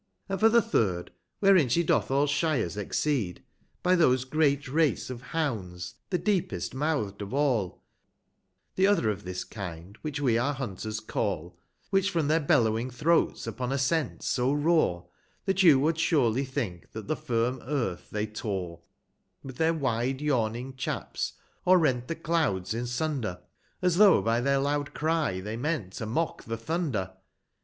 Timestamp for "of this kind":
9.11-9.95